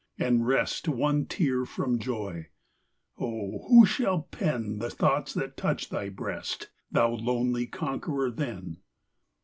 [0.17, 2.47] And wrest one tear from joy!
[3.19, 3.65] Oh!
[3.67, 8.77] who shall pen The thoughts that toucht thy breast, thou lonely conqueror, then